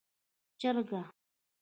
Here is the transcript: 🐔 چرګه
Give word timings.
🐔 0.53 0.53
چرګه 0.59 1.01